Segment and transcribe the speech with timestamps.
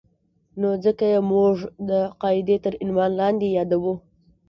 [0.59, 1.55] نو ځکه یې موږ
[1.89, 1.91] د
[2.21, 3.93] قاعدې تر عنوان لاندې یادوو.